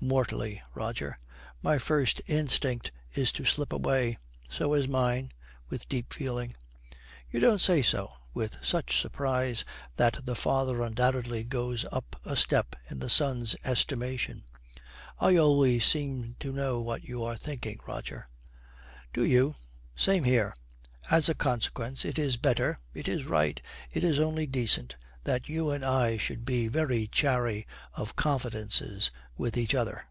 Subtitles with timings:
[0.00, 1.18] 'Mortally, Roger.
[1.60, 4.16] My first instinct is to slip away.'
[4.48, 5.32] 'So is mine,'
[5.68, 6.54] with deep feeling.
[7.32, 9.64] 'You don't say so!' with such surprise
[9.96, 14.44] that the father undoubtedly goes up a step in the son's estimation.
[15.18, 18.24] 'I always seem to know what you are thinking, Roger.'
[19.12, 19.56] 'Do you?
[19.96, 20.54] Same here.'
[21.10, 23.60] 'As a consequence it is better, it is right,
[23.90, 24.94] it is only decent
[25.24, 30.04] that you and I should be very chary of confidences with each other.'